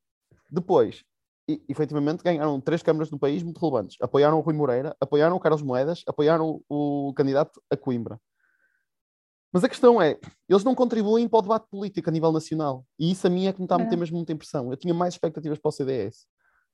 [0.49, 1.03] Depois,
[1.47, 3.97] e, efetivamente, ganharam três câmaras no país muito relevantes.
[4.01, 8.19] Apoiaram o Rui Moreira, apoiaram o Carlos Moedas, apoiaram o, o candidato a Coimbra.
[9.53, 12.85] Mas a questão é, eles não contribuem para o debate político a nível nacional.
[12.99, 14.69] E isso a mim é que me está a meter mesmo muita impressão.
[14.69, 16.25] Eu tinha mais expectativas para o CDS.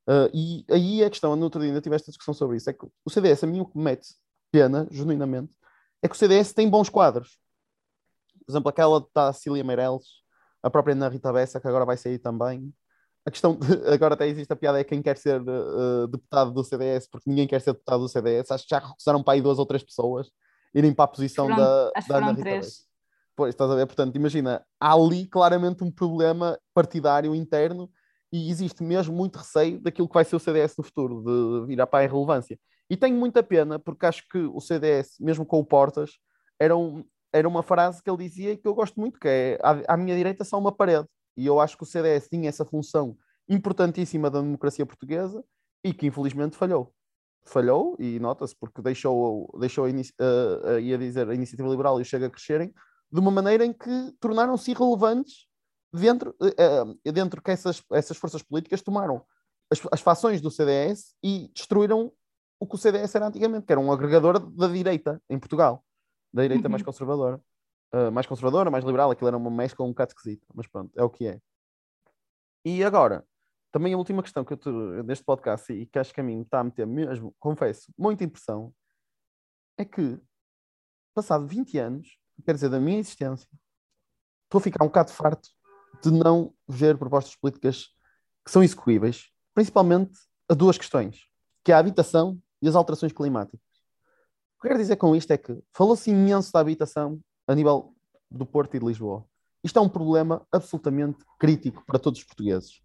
[0.09, 2.73] Uh, e aí a questão, no outro dia ainda tive esta discussão sobre isso, é
[2.73, 4.15] que o CDS, a mim o que me mete
[4.51, 5.53] pena, genuinamente,
[6.01, 7.37] é que o CDS tem bons quadros.
[8.51, 10.05] Por exemplo, aquela da Cília Meirelles,
[10.61, 12.73] a própria Ana Rita Bessa, que agora vai sair também.
[13.25, 16.63] A questão, de, agora até existe a piada, é quem quer ser uh, deputado do
[16.63, 18.51] CDS, porque ninguém quer ser deputado do CDS.
[18.51, 20.29] Acho que já recusaram para aí duas ou três pessoas
[20.73, 22.65] irem para a posição foram, da, da Ana Rita três.
[22.65, 22.83] Bessa.
[23.35, 23.85] Pois, estás a ver?
[23.85, 27.89] Portanto, imagina, há ali claramente um problema partidário interno
[28.31, 31.87] e existe mesmo muito receio daquilo que vai ser o CDS no futuro, de virar
[31.87, 32.59] para a irrelevância.
[32.89, 36.11] E tenho muita pena, porque acho que o CDS, mesmo com o Portas,
[36.59, 39.59] era, um, era uma frase que ele dizia e que eu gosto muito, que é
[39.61, 41.07] à, à minha direita só uma parede.
[41.37, 43.17] E eu acho que o CDS tinha essa função
[43.47, 45.43] importantíssima da democracia portuguesa
[45.83, 46.93] e que infelizmente falhou.
[47.43, 52.27] Falhou, e nota-se, porque deixou, deixou a, ia dizer, a iniciativa liberal e o Chega
[52.27, 52.73] a crescerem
[53.11, 55.47] de uma maneira em que tornaram-se irrelevantes
[55.93, 59.25] dentro, uh, dentro que essas, essas forças políticas tomaram
[59.71, 62.11] as, as fações do CDS e destruíram
[62.59, 65.83] o que o CDS era antigamente, que era um agregador da direita em Portugal,
[66.33, 66.71] da direita Uhum.
[66.71, 67.41] mais conservadora.
[67.93, 71.03] Uh, mais conservadora, mais liberal, aquilo era uma mescla um bocado esquisita, mas pronto, é
[71.03, 71.41] o que é.
[72.63, 73.25] E agora,
[73.71, 74.69] também a última questão que eu te,
[75.03, 78.73] neste podcast e que acho que a mim está a meter mesmo, confesso, muita impressão,
[79.77, 80.19] é que,
[81.13, 83.49] passado 20 anos, quer dizer, da minha existência,
[84.45, 85.49] estou a ficar um bocado farto
[86.01, 87.87] de não ver propostas políticas
[88.45, 90.17] que são execuíveis, principalmente
[90.49, 91.27] a duas questões,
[91.63, 93.70] que é a habitação e as alterações climáticas.
[94.61, 97.95] Que quero dizer com isto é que falou-se imenso da habitação a nível
[98.29, 99.25] do Porto e de Lisboa.
[99.63, 102.79] Isto é um problema absolutamente crítico para todos os portugueses.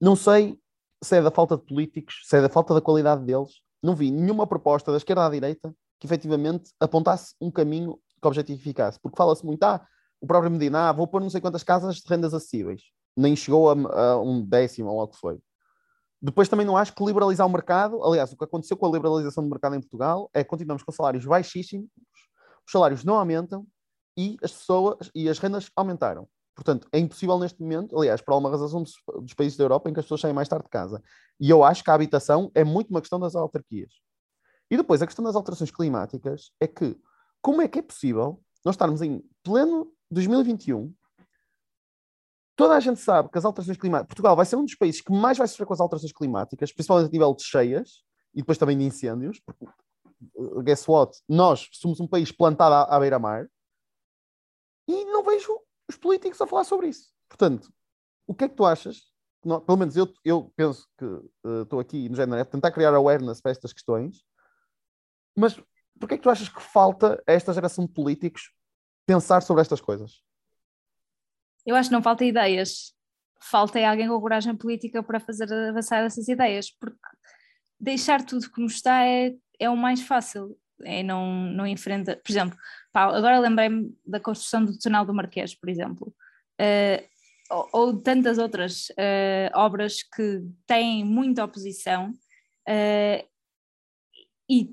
[0.00, 0.60] Não sei
[1.02, 3.62] se é da falta de políticos, se é da falta da qualidade deles.
[3.82, 9.00] Não vi nenhuma proposta da esquerda à direita que efetivamente apontasse um caminho que objetificasse.
[9.00, 9.84] Porque fala-se muito, ah,
[10.20, 12.80] o próprio Medina, ah, vou pôr não sei quantas casas de rendas acessíveis.
[13.16, 15.40] Nem chegou a, a um décimo ou algo que foi.
[16.22, 19.42] Depois também não acho que liberalizar o mercado, aliás, o que aconteceu com a liberalização
[19.42, 21.88] do mercado em Portugal é que continuamos com salários baixíssimos,
[22.64, 23.66] os salários não aumentam
[24.16, 26.28] e as pessoas e as rendas aumentaram.
[26.54, 29.92] Portanto, é impossível neste momento, aliás, por alguma razão dos, dos países da Europa em
[29.92, 31.02] que as pessoas saem mais tarde de casa.
[31.40, 33.92] E eu acho que a habitação é muito uma questão das autarquias.
[34.70, 36.96] E depois, a questão das alterações climáticas é que,
[37.40, 40.94] como é que é possível nós estarmos em pleno 2021
[42.62, 44.06] toda a gente sabe que as alterações climáticas.
[44.06, 47.08] Portugal vai ser um dos países que mais vai sofrer com as alterações climáticas, principalmente
[47.08, 49.40] a nível de cheias e depois também de incêndios.
[49.40, 49.64] Porque,
[50.36, 51.18] uh, guess what?
[51.28, 53.48] Nós somos um país plantado à, à beira-mar
[54.86, 57.10] e não vejo os políticos a falar sobre isso.
[57.28, 57.68] Portanto,
[58.28, 59.10] o que é que tu achas?
[59.44, 62.94] Não, pelo menos eu, eu penso que uh, estou aqui no género, é tentar criar
[62.94, 64.22] awareness para estas questões,
[65.36, 65.60] mas
[65.98, 68.52] porquê é que tu achas que falta a esta geração de políticos
[69.04, 70.22] pensar sobre estas coisas?
[71.66, 72.92] Eu acho que não falta ideias.
[73.40, 76.96] Falta é alguém com coragem política para fazer avançar essas ideias, porque
[77.78, 80.56] deixar tudo como está é, é o mais fácil.
[80.84, 81.64] É não, não.
[81.74, 82.56] Por exemplo,
[82.92, 86.14] pá, agora lembrei-me da construção do Tunel do Marquês, por exemplo.
[86.60, 87.12] Uh,
[87.50, 92.10] ou, ou tantas outras uh, obras que têm muita oposição
[92.68, 93.28] uh,
[94.48, 94.70] e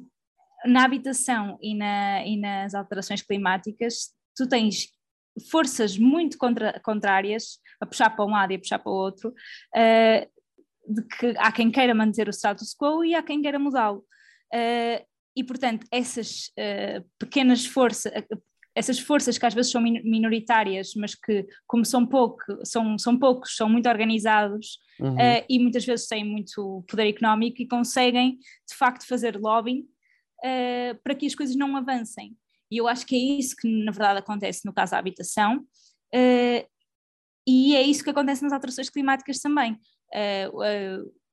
[0.65, 4.89] na habitação e, na, e nas alterações climáticas tu tens
[5.39, 9.29] forças muito contra, contrárias a puxar para um lado e a puxar para o outro
[9.29, 14.03] uh, de que há quem queira manter o status quo e há quem queira mudá-lo.
[14.53, 18.11] Uh, e, portanto, essas uh, pequenas forças,
[18.75, 23.55] essas forças que às vezes são minoritárias, mas que, como são, pouco, são, são poucos,
[23.55, 25.15] são muito organizados uhum.
[25.15, 29.81] uh, e muitas vezes têm muito poder económico e conseguem, de facto, fazer lobbying
[30.43, 32.35] uh, para que as coisas não avancem.
[32.71, 36.69] E eu acho que é isso que, na verdade, acontece no caso da habitação, uh,
[37.47, 39.77] e é isso que acontece nas alterações climáticas também.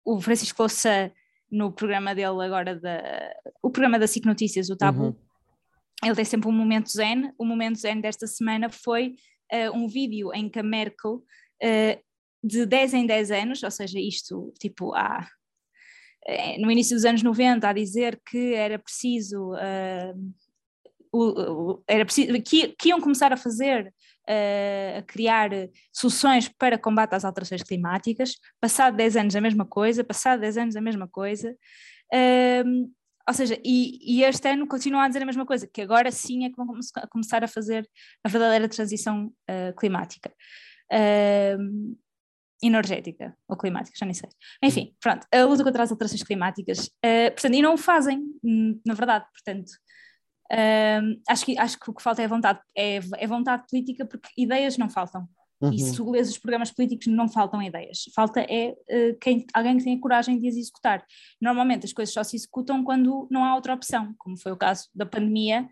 [0.04, 1.10] o Francisco Louçã,
[1.50, 5.26] no programa dele agora, da, o programa da SIC Notícias, o Tabu, uhum
[6.04, 7.32] ele tem sempre um momento zen.
[7.38, 9.16] O momento zen desta semana foi
[9.52, 12.04] uh, um vídeo em que a Merkel, uh,
[12.42, 15.26] de 10 em 10 anos, ou seja, isto tipo há,
[16.28, 19.52] uh, no início dos anos 90, a dizer que era preciso,
[21.22, 23.92] o, era preciso que, que, iam começar a fazer,
[24.98, 25.50] a criar
[25.92, 28.34] soluções para combate às alterações climáticas.
[28.60, 31.56] Passado 10 anos a mesma coisa, passado 10 anos a mesma coisa.
[33.28, 36.44] Ou seja, e, e, este ano continua a dizer a mesma coisa, que agora sim
[36.44, 36.66] é que vão
[37.10, 37.88] começar a fazer
[38.22, 40.32] a verdadeira transição uh, climática.
[40.92, 41.96] Uh,
[42.62, 44.30] energética ou climática, já nem sei.
[44.62, 48.80] Enfim, pronto, a luta contra as alterações climáticas, uh, portanto, e não o fazem, hum,
[48.86, 49.72] na verdade, portanto,
[50.52, 54.28] uh, acho, que, acho que o que falta é vontade, é, é vontade política, porque
[54.36, 55.28] ideias não faltam.
[55.60, 55.72] Uhum.
[55.72, 58.04] E se lês os programas políticos, não faltam ideias.
[58.14, 61.04] Falta é uh, quem, alguém que tenha coragem de as executar.
[61.40, 64.88] Normalmente as coisas só se executam quando não há outra opção, como foi o caso
[64.94, 65.66] da pandemia,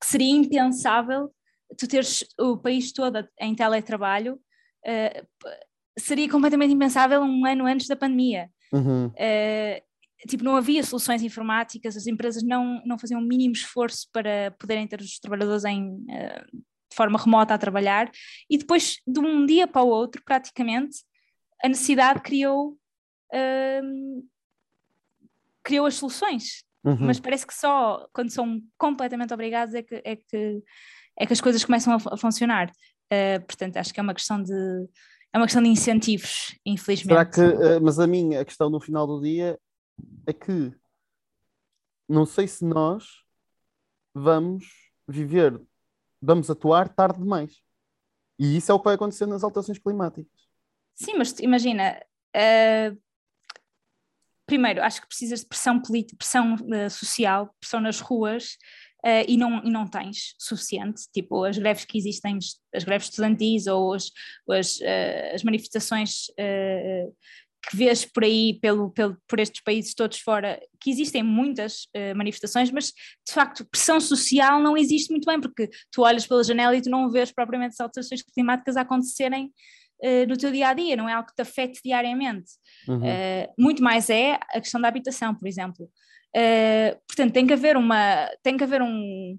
[0.00, 1.30] que seria impensável
[1.76, 5.50] tu teres o país todo em teletrabalho, uh,
[5.98, 8.50] seria completamente impensável um ano antes da pandemia.
[8.72, 9.06] Uhum.
[9.06, 9.82] Uh,
[10.26, 14.86] tipo, não havia soluções informáticas, as empresas não, não faziam o mínimo esforço para poderem
[14.86, 18.10] ter os trabalhadores em uh, de forma remota a trabalhar,
[18.48, 20.98] e depois, de um dia para o outro, praticamente,
[21.62, 22.78] a necessidade criou,
[23.82, 24.28] hum,
[25.64, 26.62] criou as soluções.
[26.84, 26.98] Uhum.
[27.00, 30.62] Mas parece que só quando são completamente obrigados é que, é que,
[31.18, 32.70] é que as coisas começam a, a funcionar.
[33.10, 34.52] Uh, portanto, acho que é uma questão de
[35.32, 37.08] é uma questão de incentivos, infelizmente.
[37.08, 39.58] Será que, uh, mas a minha a questão no final do dia
[40.26, 40.74] é que
[42.08, 43.24] não sei se nós
[44.14, 45.60] vamos viver
[46.24, 47.62] vamos atuar tarde demais.
[48.38, 50.32] E isso é o que vai acontecer nas alterações climáticas.
[50.94, 52.00] Sim, mas imagina,
[52.34, 52.98] uh,
[54.46, 58.54] primeiro, acho que precisas de pressão política, pressão uh, social, pressão nas ruas,
[59.04, 62.38] uh, e, não, e não tens suficiente, tipo as greves que existem,
[62.74, 64.10] as greves estudantis ou as,
[64.50, 64.80] as,
[65.34, 66.26] as manifestações
[67.68, 72.16] que vês por aí, pelo, pelo, por estes países todos fora, que existem muitas uh,
[72.16, 76.76] manifestações, mas de facto pressão social não existe muito bem, porque tu olhas pela janela
[76.76, 79.52] e tu não vês propriamente as alterações climáticas a acontecerem
[80.02, 82.52] uh, no teu dia a dia, não é algo que te afete diariamente.
[82.88, 82.98] Uhum.
[82.98, 85.88] Uh, muito mais é a questão da habitação, por exemplo.
[87.06, 88.28] portanto, tem que haver uma.
[88.42, 89.38] Tem que haver um.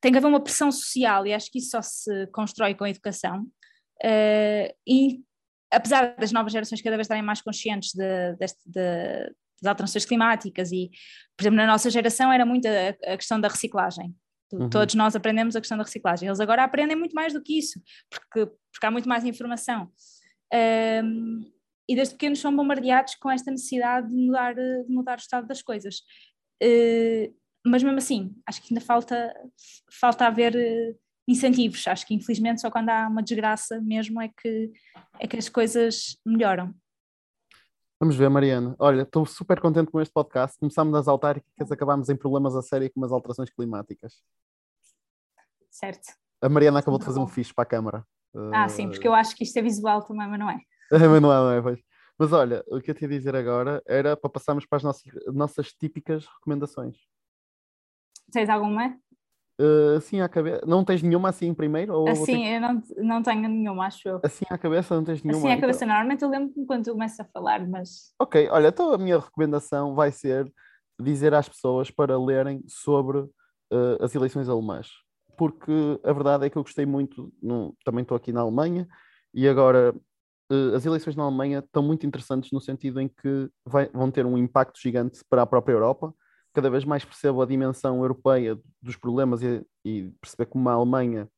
[0.00, 2.90] Tem que haver uma pressão social e acho que isso só se constrói com a
[2.90, 3.46] educação.
[4.86, 5.20] e
[5.76, 10.72] apesar das novas gerações cada vez estarem mais conscientes de, de, de, das alterações climáticas
[10.72, 10.90] e,
[11.36, 14.14] por exemplo, na nossa geração era muito a, a questão da reciclagem.
[14.52, 14.70] Uhum.
[14.70, 16.28] Todos nós aprendemos a questão da reciclagem.
[16.28, 19.90] Eles agora aprendem muito mais do que isso, porque, porque há muito mais informação.
[21.04, 21.50] Um,
[21.88, 25.62] e desde pequenos são bombardeados com esta necessidade de mudar, de mudar o estado das
[25.62, 25.96] coisas.
[26.62, 27.34] Uh,
[27.64, 29.34] mas mesmo assim, acho que ainda falta,
[30.00, 31.86] falta haver uh, incentivos.
[31.86, 34.72] Acho que infelizmente só quando há uma desgraça mesmo é que,
[35.18, 36.74] é que as coisas melhoram.
[37.98, 38.76] Vamos ver, Mariana.
[38.78, 40.58] Olha, estou super contente com este podcast.
[40.58, 44.22] Começámos nas autárquicas, acabámos em problemas a sério com as alterações climáticas.
[45.70, 46.12] Certo.
[46.42, 48.06] A Mariana acabou de fazer um fixe para a câmara.
[48.52, 48.68] Ah, uh...
[48.68, 50.60] sim, porque eu acho que isto é visual também, mas não é.
[50.92, 51.80] mas não é, não é, pois.
[52.18, 55.12] Mas olha, o que eu te ia dizer agora era para passarmos para as nossas,
[55.32, 56.96] nossas típicas recomendações.
[58.32, 58.98] Tens alguma?
[59.58, 60.60] Uh, assim à cabeça.
[60.66, 61.94] Não tens nenhuma assim primeiro?
[61.94, 64.20] Ou assim, eu não, não tenho nenhuma, acho eu.
[64.22, 65.42] Assim à cabeça não tens nenhuma?
[65.42, 65.88] Assim à cabeça, então...
[65.88, 68.12] normalmente eu lembro-me quando começo a falar, mas.
[68.20, 70.52] Ok, olha, então a minha recomendação vai ser
[71.00, 73.32] dizer às pessoas para lerem sobre uh,
[74.00, 74.90] as eleições alemãs.
[75.38, 75.72] Porque
[76.04, 78.86] a verdade é que eu gostei muito, no, também estou aqui na Alemanha,
[79.32, 79.94] e agora
[80.52, 84.26] uh, as eleições na Alemanha estão muito interessantes no sentido em que vai, vão ter
[84.26, 86.14] um impacto gigante para a própria Europa
[86.56, 91.28] cada vez mais percebo a dimensão europeia dos problemas e, e perceber como a Alemanha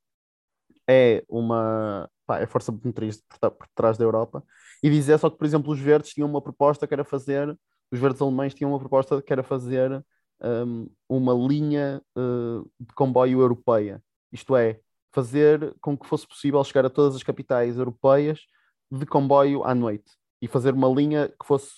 [0.89, 4.45] é uma pá, é força motriz por, por trás da Europa.
[4.81, 7.59] E dizer só que, por exemplo, os verdes tinham uma proposta que era fazer,
[7.91, 10.05] os verdes alemães tinham uma proposta que era fazer
[10.41, 14.01] um, uma linha uh, de comboio europeia,
[14.31, 14.79] isto é,
[15.13, 18.43] fazer com que fosse possível chegar a todas as capitais europeias
[18.89, 21.73] de comboio à noite e fazer uma linha que fosse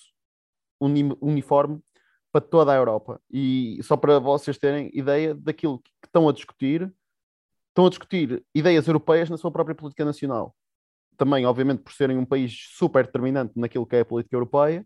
[0.79, 1.81] uniforme
[2.31, 3.21] para toda a Europa.
[3.29, 6.91] E só para vocês terem ideia daquilo que estão a discutir,
[7.69, 10.55] estão a discutir ideias europeias na sua própria política nacional.
[11.17, 14.85] Também, obviamente, por serem um país super determinante naquilo que é a política europeia,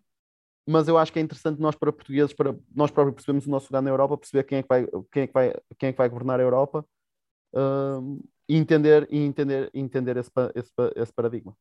[0.68, 3.68] mas eu acho que é interessante nós, para portugueses, para nós próprios percebermos o nosso
[3.68, 5.98] lugar na Europa, perceber quem é que vai, quem é que vai, quem é que
[5.98, 6.84] vai governar a Europa
[7.54, 11.56] uh, e entender, e entender, entender esse, esse, esse paradigma.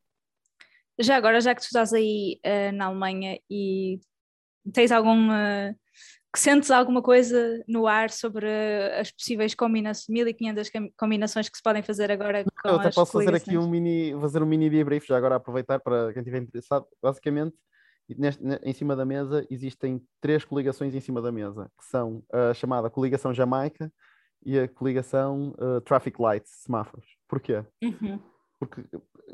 [0.98, 4.00] Já agora, já que tu estás aí uh, na Alemanha e
[4.72, 5.30] tens algum.
[5.30, 5.74] Uh,
[6.34, 8.48] que sentes alguma coisa no ar sobre
[8.98, 13.36] as possíveis combinações, 1500 combinações que se podem fazer agora com Eu até posso fazer
[13.36, 16.86] aqui um mini, fazer um mini debrief já agora aproveitar para quem estiver interessado.
[17.00, 17.54] Basicamente,
[18.18, 22.52] neste, em cima da mesa existem três coligações em cima da mesa, que são a
[22.52, 23.88] chamada coligação Jamaica
[24.44, 27.06] e a coligação uh, Traffic Lights, semáforos.
[27.28, 27.64] Porquê?
[27.80, 28.18] Uhum.
[28.58, 28.84] Porque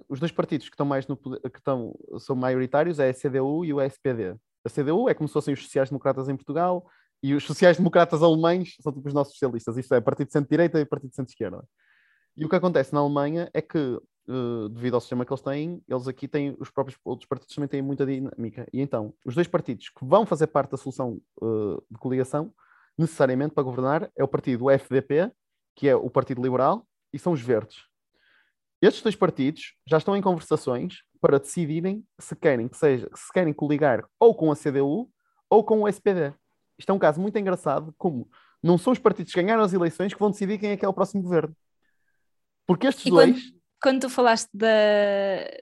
[0.06, 3.72] os dois partidos que estão mais no que estão, são maioritários é a CDU e
[3.72, 6.86] o SPD a CDU é como se fossem os sociais-democratas em Portugal
[7.22, 9.76] e os sociais-democratas alemães são tipo os nossos socialistas.
[9.76, 11.64] Isto é Partido de Centro-Direita e Partido de Centro-Esquerda.
[12.36, 15.82] E o que acontece na Alemanha é que, uh, devido ao sistema que eles têm,
[15.86, 18.66] eles aqui têm, os próprios outros partidos também têm muita dinâmica.
[18.72, 22.52] E então, os dois partidos que vão fazer parte da solução uh, de coligação,
[22.96, 25.30] necessariamente para governar, é o partido FDP,
[25.76, 27.89] que é o Partido Liberal, e são os Verdes.
[28.82, 33.52] Estes dois partidos já estão em conversações para decidirem se querem que seja, se querem
[33.52, 35.10] coligar ou com a CDU
[35.50, 36.32] ou com o SPD.
[36.78, 38.30] Isto é um caso muito engraçado, como
[38.62, 40.88] não são os partidos que ganharam as eleições que vão decidir quem é que é
[40.88, 41.54] o próximo governo.
[42.66, 43.32] Porque estes e dois.
[43.32, 44.68] Quando, quando, tu falaste da,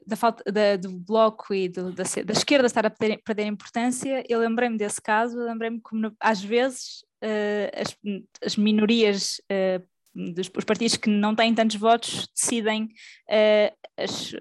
[0.07, 4.23] da falta da, do bloco e do, da, da, esquerda estar a perder, perder importância,
[4.29, 7.97] eu lembrei-me desse caso, lembrei-me como às vezes uh, as,
[8.45, 9.85] as, minorias uh,
[10.35, 14.33] dos os partidos que não têm tantos votos decidem uh, as,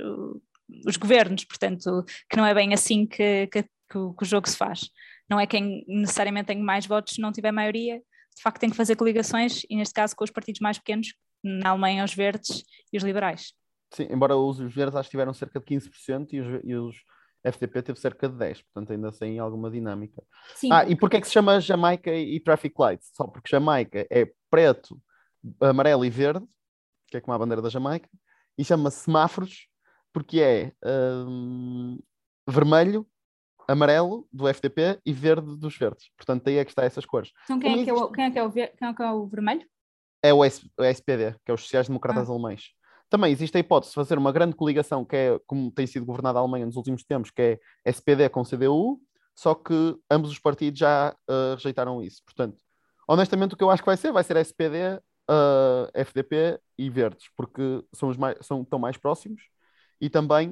[0.86, 4.50] os governos, portanto, que não é bem assim que, que, que, o, que, o, jogo
[4.50, 4.90] se faz.
[5.30, 8.02] Não é quem necessariamente tem mais votos se não tiver maioria,
[8.36, 11.13] de facto tem que fazer coligações, e neste caso com os partidos mais pequenos,
[11.44, 13.54] na Alemanha os verdes e os liberais.
[13.94, 16.96] Sim, embora os, os verdes acho que tiveram cerca de 15% e os, e os
[17.44, 20.22] FDP teve cerca de 10%, portanto ainda sem alguma dinâmica.
[20.56, 20.70] Sim.
[20.72, 23.12] Ah, e porquê é que se chama Jamaica e Traffic Lights?
[23.13, 25.00] Só porque Jamaica é preto,
[25.60, 26.46] amarelo e verde,
[27.08, 28.10] que é como a bandeira da Jamaica,
[28.58, 29.68] e chama-se semáforos
[30.14, 30.74] porque é
[31.28, 32.00] um,
[32.48, 33.06] vermelho,
[33.68, 36.10] amarelo do FDP e verde dos verdes.
[36.18, 37.32] Portanto, aí é que está essas cores.
[37.44, 39.12] Então quem, é que, é o, quem, é que, é o, quem é que é
[39.12, 39.68] o vermelho?
[40.24, 42.32] É o, S, o SPD, que é os sociais-democratas ah.
[42.32, 42.72] alemães.
[43.10, 46.40] Também existe a hipótese de fazer uma grande coligação, que é como tem sido governada
[46.40, 49.00] a Alemanha nos últimos tempos, que é SPD com CDU,
[49.36, 52.24] só que ambos os partidos já uh, rejeitaram isso.
[52.26, 52.58] Portanto,
[53.08, 56.90] honestamente, o que eu acho que vai ser, vai ser SPD, uh, eh, FDP e
[56.90, 59.42] Verdes, porque são, os mais, são tão mais próximos
[60.00, 60.52] e também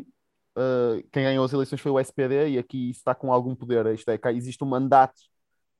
[0.58, 3.86] uh, quem ganhou as eleições foi o SPD e aqui está com algum poder.
[3.88, 5.20] Isto é, cá existe um mandato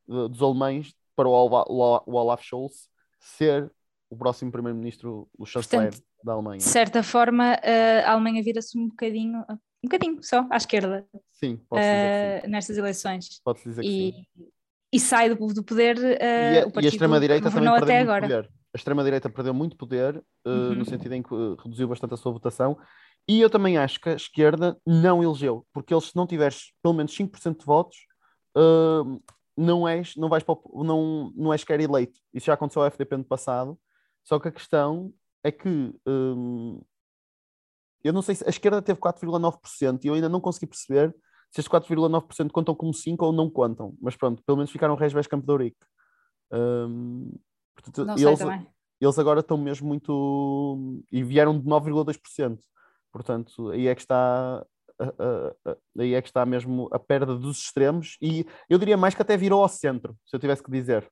[0.08, 3.72] de, dos alemães para o, o Olaf Scholz ser
[4.10, 6.58] o próximo primeiro-ministro, o chanceler Portanto, da Alemanha.
[6.58, 11.06] De certa forma, uh, a Alemanha vira-se um bocadinho, um bocadinho só à esquerda.
[11.32, 13.42] Sim, pode dizer uh, Nestas eleições.
[13.44, 14.48] Pode dizer que e, sim.
[14.94, 18.22] E sai do, do poder uh, e a, o partido a extrema-direita também até agora.
[18.22, 18.50] Poder.
[18.76, 20.76] A extrema-direita perdeu muito poder, uh, uhum.
[20.76, 22.78] no sentido em que reduziu bastante a sua votação,
[23.26, 26.94] e eu também acho que a esquerda não elegeu, porque eles, se não tiveres pelo
[26.94, 27.98] menos 5% de votos,
[28.58, 29.24] uh,
[29.56, 32.20] não, és, não, vais para, não, não és sequer eleito.
[32.34, 33.80] Isso já aconteceu ao FDP no passado.
[34.26, 36.82] Só que a questão é que um,
[38.04, 41.16] eu não sei se a esquerda teve 4,9% e eu ainda não consegui perceber
[41.50, 43.96] se estes 4,9% contam como 5 ou não contam.
[44.02, 45.86] Mas pronto, pelo menos ficaram Reis Campo de Ourique.
[46.52, 47.32] Um,
[47.76, 48.40] portanto, eles,
[49.00, 51.04] eles agora estão mesmo muito.
[51.12, 52.60] e vieram de 9,2%.
[53.12, 54.66] Portanto, aí é que está
[55.98, 59.36] aí é que está mesmo a perda dos extremos e eu diria mais que até
[59.36, 61.10] virou ao centro, se eu tivesse que dizer.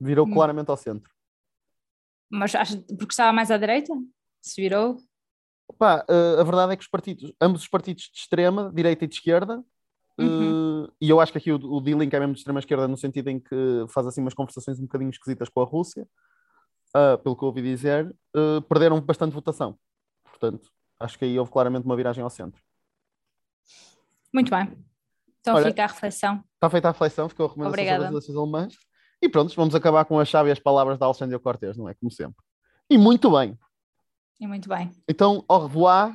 [0.00, 0.32] Virou hum.
[0.32, 1.10] claramente ao centro.
[2.30, 3.92] Mas acho, porque estava mais à direita?
[4.42, 4.96] Se virou?
[5.78, 9.08] Pá, uh, a verdade é que os partidos, ambos os partidos de extrema, direita e
[9.08, 9.64] de esquerda,
[10.18, 10.84] uhum.
[10.84, 12.96] uh, e eu acho que aqui o, o D-Link é mesmo de extrema esquerda no
[12.96, 16.06] sentido em que faz assim umas conversações um bocadinho esquisitas com a Rússia,
[16.96, 18.14] uh, pelo que eu ouvi dizer,
[18.68, 19.78] perderam bastante votação.
[20.24, 22.62] Portanto, acho que aí houve claramente uma viragem ao centro.
[24.32, 24.70] Muito bem.
[25.40, 26.44] Então Olha, fica a reflexão.
[26.54, 28.04] Está feita a reflexão, ficou a recomendação Obrigada.
[28.04, 28.74] sobre as eleições alemãs.
[29.22, 31.94] E pronto, vamos acabar com a chave e as palavras da Alexandre Cortes, não é?
[31.94, 32.36] Como sempre.
[32.90, 33.58] E muito bem.
[34.38, 34.90] E muito bem.
[35.08, 36.14] Então, au revoir